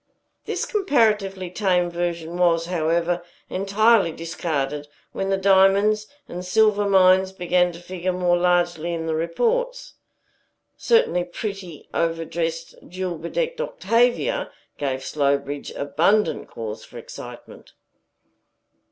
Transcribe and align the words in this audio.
This 0.45 0.65
comparatively 0.65 1.51
tame 1.51 1.87
version 1.91 2.35
was, 2.35 2.65
however, 2.65 3.21
entirely 3.51 4.11
discarded 4.11 4.87
when 5.11 5.29
the 5.29 5.37
diamonds 5.37 6.07
and 6.27 6.43
silver 6.43 6.89
mines 6.89 7.31
began 7.31 7.71
to 7.71 7.79
figure 7.79 8.11
more 8.11 8.35
largely 8.35 8.95
in 8.95 9.05
the 9.05 9.13
reports. 9.13 9.93
Certainly, 10.75 11.25
pretty, 11.25 11.87
overdressed, 11.93 12.73
jewel 12.87 13.19
bedecked 13.19 13.61
Octavia 13.61 14.49
gave 14.79 15.03
Slowbridge 15.05 15.69
abundant 15.75 16.47
cause 16.47 16.83
for 16.83 16.97
excitement. 16.97 17.73